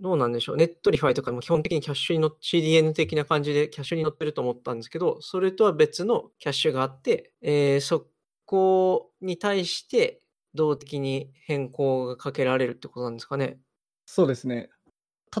[0.00, 0.56] どうなんでしょう。
[0.56, 8.06] Netlify とかも基本的にキャッシュに乗っ CDN 的な感じでキャッシュに乗ってると思ったんですけど、それとは別のキャッシュがあって、えー投
[8.46, 10.20] 稿に対して
[10.54, 13.60] 動的に変更がかけられるってことなんですかね。
[14.06, 14.70] そうですね。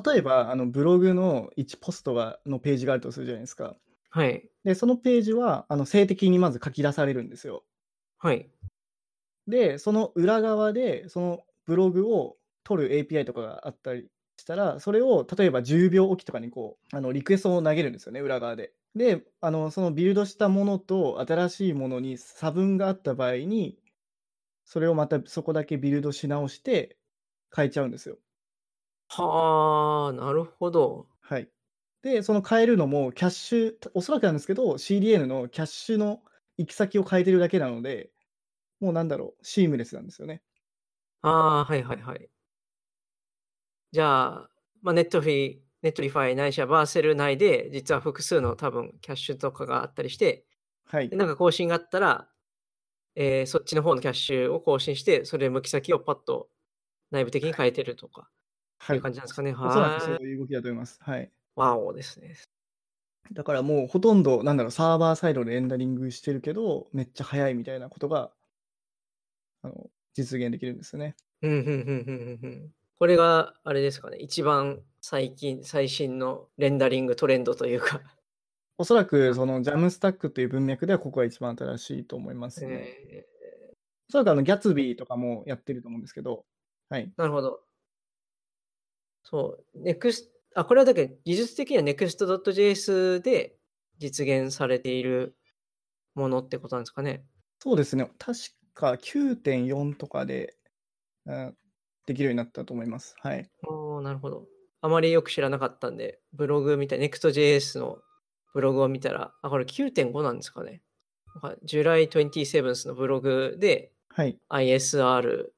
[0.04, 3.76] 例えば、あのブログの1ポストがのページがあるとするじゃないですか。
[4.10, 4.48] はい。
[4.64, 7.64] で、そのページはあの静的にまず書き出されるんですよ。
[8.18, 8.50] はい。
[9.48, 18.72] で、その裏側で、そのブログを取る API とかがあったりしたら、それを例えば10秒おきとかにこう、あのリクエストを投げるんですよね、裏側で。
[18.94, 23.78] で、あのそのビルドしたものと新しいものに差分があった場合に、
[24.64, 26.96] それをまたそこだけビルドし直して
[27.54, 28.18] 変えちゃうんですよ。
[29.12, 31.08] はあ、なるほど。
[31.20, 31.50] はい。
[32.02, 36.22] で、その変えるのもキャッシュ、おそらくなんですけど、CDN のキャッシュの
[36.56, 38.10] 行き先を変えてるだけなので、
[38.80, 40.42] もうなんだろう、シームレスなんですよね。
[41.22, 42.30] ああ、はいはいはい。
[43.92, 44.50] じゃあ、
[44.82, 50.46] まあ、ネットフィ、 Netlify ないしは Vercel 内で、実は複数の多分キャッシュとかがあったりして、
[50.84, 51.16] はいで。
[51.16, 52.28] なんか更新があったら、
[53.16, 56.50] えーそっちの方のキャッシュを更新して、それで向き先をパッと
[57.12, 58.30] 内部的に変えてるとか、
[58.80, 59.54] はい感じなんですかね。
[59.62, 60.22] おそらくそうはい。
[60.24, 60.98] いう動きだと思います。
[61.02, 61.30] はい。
[61.54, 62.34] ワオですね。
[63.32, 68.32] だからもうほとんど、なんだろう、サーバーサイドでレンダリングしてるけど、めっちゃ早いみたいなことが、
[69.62, 71.16] あの、実現できるんですよね。
[71.42, 72.74] うん、うん、うん、うん、うんうん。
[72.98, 74.18] これが、あれですかね。
[74.18, 78.02] 一番最近、最新のレンダリングトレンドというか。
[78.78, 82.96] おそらく、その、ジャムスタックという文脈では、ここが一番新しいと思いますね。
[83.10, 83.26] え
[84.08, 86.44] おそらく、あの、ギャツビーとかもやってると思うんですけど、
[86.88, 87.04] はい。
[87.06, 87.69] ーなるほど。
[89.22, 89.82] そう。
[89.82, 93.56] ネクスあ、これはだけど技術的には Next.js で
[93.98, 95.36] 実現されている
[96.14, 97.24] ものってことなんですかね。
[97.60, 98.10] そうですね。
[98.18, 98.38] 確
[98.74, 100.56] か9.4とかで、
[101.26, 101.56] うん
[102.06, 103.14] できるようになったと思います。
[103.20, 103.48] はい。
[103.68, 104.46] おーなるほど。
[104.80, 107.98] あまりよく知らなかったんで、ブログみたい、Next.js の
[108.52, 110.82] ブログを見たら、あ、これ9.5なんですかね。
[111.42, 114.36] なんか July 27th のブログではい。
[114.48, 115.50] ISR、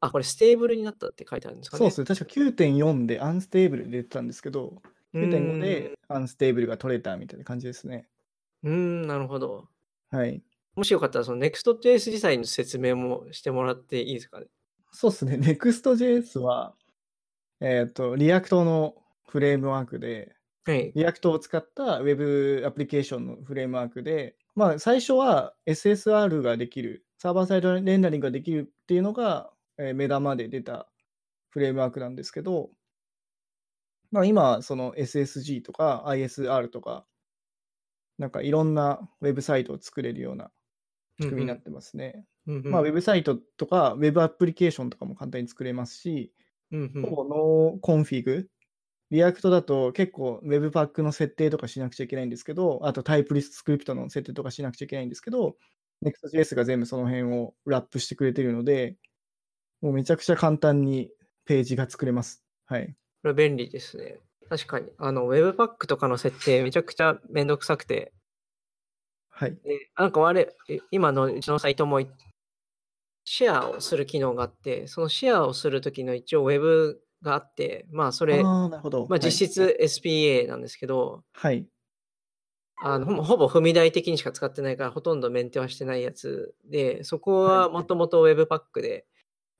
[0.00, 1.78] あ、これ stable になったって書いてあるんですかね？
[1.78, 2.04] そうですね。
[2.06, 4.80] 確か9.4で unstable で出てたんですけど、
[5.14, 8.08] うーん9.5で unstable が取れたみたいな感じですね。
[8.62, 9.68] うーん、なるほど。
[10.10, 10.42] はい。
[10.76, 14.46] もしよかったら、その Next.js 自体の説明もしてもらっていいですかね？
[14.92, 15.36] そうですね。
[15.36, 16.74] Next.js は、
[17.60, 18.94] えっ、と、 React の
[19.26, 20.92] フレームワークで、はい。
[20.94, 30.88] React を使った Web アプリケーションのフレームワークで、まあ、最初は SSR ができる、 server-side rendering ができるっていうのが、えー目玉で出た
[31.50, 32.70] フレームワークなんですけど、
[34.10, 37.06] まあ、今はその SSG とか ISR とか、
[38.18, 40.50] なんかいろんなウェブサイトを作れるような
[41.20, 42.24] 仕組みになってますね。
[42.46, 46.32] うんうんまあ、ウェブサイトとか、ウェブアプリケーションとかも簡単に作れますし、
[46.70, 48.48] うんうんほぼノーコンフィグ。
[49.10, 55.56] React だと結構 Webpack の設定とかしなくちゃいけないんですけど、あと TypeScript の設定とかしなくちゃいけないんですけど、
[56.04, 58.96] Next.js が全部その辺をラップしてくれてるので、
[59.80, 61.10] もうめちゃくちゃ簡単に
[61.44, 62.44] ページが作れます。
[62.66, 62.94] はい。
[63.22, 64.18] これ便利ですね。
[64.48, 64.88] 確かに。
[64.98, 68.12] あの、Webpack とかの設定めちゃくちゃめんどくさくて、
[69.30, 69.56] はい。
[69.62, 72.08] でなんか我々、え今のうちのサイトもい
[73.24, 79.06] シェアをする機能があって、そのシェアをするときの一応 Web があって、まあそれ、ああ、なるほど。
[79.08, 81.66] まあ実質 SPA なんですけど、はい。
[82.80, 89.06] あのほぼほぼ踏み台的にしか使ってないから、ほとんどメンテはしてないやつで、そこはもともと Webpack で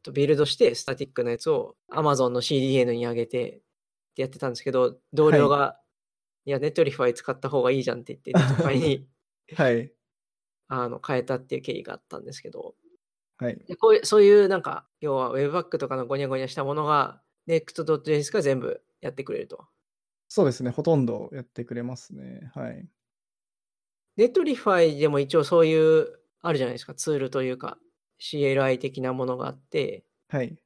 [0.09, 3.61] とビルドして、スタティックなやつを Amazon の CDN に上げてっ
[4.15, 5.79] てやってたんですけど、同僚が、
[6.45, 9.07] い、や、Netlify 使った方がいいじゃんって言って、 Netlify に
[9.57, 9.93] はい。
[10.71, 12.75] あの変えたっていう経緯があったんですけど、
[13.39, 13.57] はい。
[13.67, 19.67] でこういうそういうなんか、要は Webpack とかのゴニャゴニャしたものが Next.js が全部やってくれると。
[20.29, 20.71] そうですね。
[20.71, 22.51] ほとんどやってくれますね。
[22.55, 22.87] はい。
[24.19, 27.79] Netlify でも一応そういう、あるじゃないですか、ツールというか、
[28.21, 30.59] CLI 的なものがあって、はい。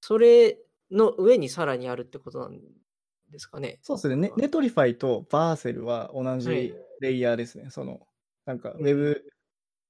[0.00, 0.58] それ
[0.90, 2.60] の上にさらにあるってことなん
[3.30, 3.82] ですかね？
[3.84, 4.16] そうですね。
[4.16, 7.70] ネ Netlify と Vercel は同はいじレイヤーですね。
[7.70, 8.06] その、
[8.44, 9.24] なんか、うんウェブ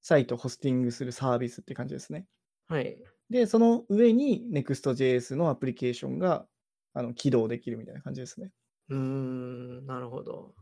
[0.03, 2.27] サイトホスティングするサービスって感じですね。
[2.69, 3.03] はい。
[3.31, 6.47] で、その上に Next.js のアプリケーションが
[6.95, 8.53] あの起動できるみたいな感じですね。
[8.89, 10.55] うーん、なるほど。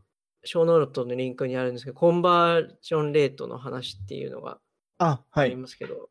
[0.43, 4.59] show note のリンクにあるんですけど、 conversion rate の話っていうのが
[4.99, 5.57] あ、はありい。
[5.57, 6.10] ますけど、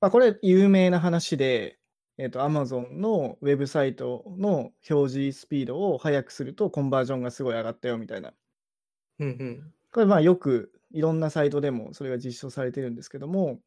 [0.00, 1.78] まあ、これ有名な話で、
[2.18, 8.32] えっ、と、Amazon のウェブサイトの表示スピードを速くするとコンバージョンがすごい上がったよみたいな。
[9.18, 9.72] うんうん。
[9.92, 13.60] これまあよくいろんなサイトでもそれが実証されてるんですけども、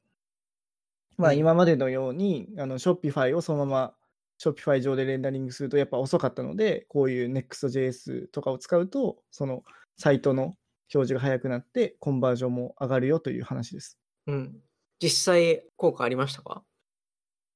[1.18, 3.96] まあうん今までのように、あの Shopify をそのまま
[4.42, 9.64] Shopify 上でレンダリングするとやっぱ遅かったので、こういう Next.js とかを使うと、その
[9.98, 10.44] サイトの
[10.94, 14.00] 表示が速くなってコンバージョンも上がるよという話です。
[14.28, 14.60] うん。
[15.02, 16.64] 実際効果ありましたか？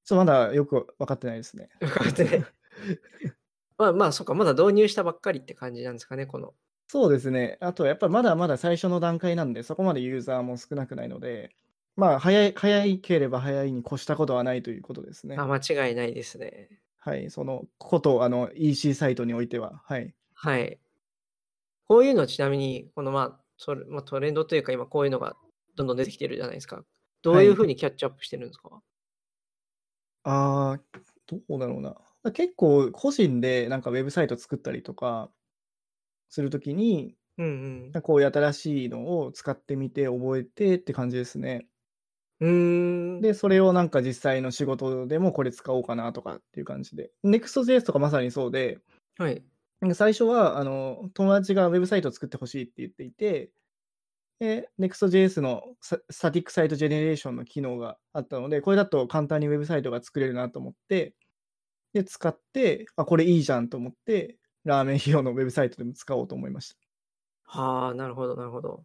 [0.06, 1.70] そう、まだよく分かってないですね。
[1.80, 2.46] 分かってない。
[3.78, 6.54] まあまあ、そっか、まだ導入したばっかりって感じなんですかね、この。
[6.88, 7.58] そうですね。
[7.62, 11.56] あと、やっぱりまだまだ最初の段階なんで、そこまでユーザーも少なくないので、
[11.96, 15.36] まあ、早い、早いければ早いに越したことはないということですね。
[15.38, 16.82] あ、間違いないですね。
[17.00, 19.82] はい、そのこと、あの、EC サイトにおいては。
[19.86, 20.14] はい。
[20.34, 20.80] はい。
[21.86, 25.36] こういうのちなみに、このまあ、それまあ、トレンドというか、今こういうのが
[25.76, 26.86] どんどん出てきてるじゃないですか。
[27.24, 28.82] どういうふうにキャッチアップしてるんですか、
[30.24, 31.96] ああ、どうだろうな。
[32.32, 35.30] 結構、個人でなんかウェブサイト作ったりとか
[36.30, 41.68] するときに、うんなんかこういう新しいのを使ってみて覚えてって感じですね。
[42.40, 43.22] うん。
[43.22, 47.12] で、それをなんか実際の仕事でもこれ使おうかなとかっていう感じで。
[47.24, 48.80] Next.js とかまさにそうで、
[49.18, 49.44] はい。
[49.82, 53.52] なんか最初はあの友達がウェブサイトを作ってほしいって言っていて、
[54.40, 61.14] で、Next.js のス static site generation の機能があったので、これだと簡単にウェブサイトが作れるなと思って、
[61.94, 66.76] で、使って、あ、これいいじゃんと思って、ラーメンヒーローのウェブサイトでも使おうと思いました。
[67.46, 68.84] はあ、なるほど、なるほど。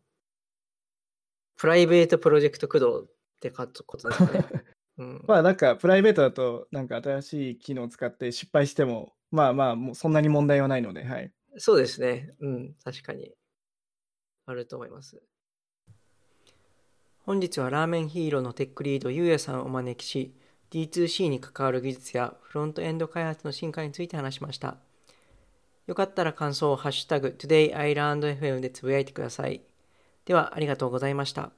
[1.57, 3.07] private project 駆動っ
[3.41, 4.29] てかことですね。
[4.99, 11.33] うん、まあなんかプライベートだとなんか新しい機能を使って失敗してもまあまあもうそんなに問題はないので、はい。
[11.57, 12.35] そうですね。
[12.41, 13.33] うん、確かに。
[14.47, 15.23] あると思います。
[17.29, 20.33] 本日はラーメンヒーローのテックリードゆうやさんをお招きし、
[20.71, 24.79] D2C に関わる技術やフロントエンド開発の進化について話しました。
[25.87, 29.61] よかったら感想をハッシュタグ TodayIlandFM でつぶやいてください。
[30.25, 31.51] ではありがとうございました。